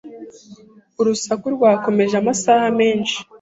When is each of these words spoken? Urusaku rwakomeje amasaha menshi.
Urusaku 0.99 1.45
rwakomeje 1.55 2.15
amasaha 2.21 2.65
menshi. 2.79 3.17